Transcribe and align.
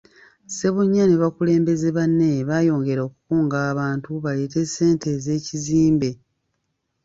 Ssebunya 0.47 1.03
ne 1.05 1.15
bakulembeze 1.21 1.87
banne 1.97 2.29
baayongera 2.49 3.01
okukunga 3.07 3.57
abantu 3.71 4.09
baleete 4.23 4.61
ssente 4.67 5.07
ez’ekizimbe. 5.15 6.09